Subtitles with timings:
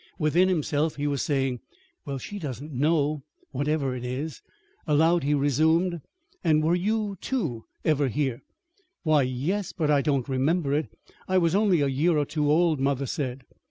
[0.17, 1.59] Within himself he was saying:
[2.07, 4.41] "Well, she doesn't know, whatever it is."
[4.87, 6.01] Aloud he resumed:
[6.43, 8.41] "And were you, too, ever here?"
[9.03, 10.87] "Why, yes; but I don't remember it.
[11.27, 13.43] I was only a year or two old, mother said."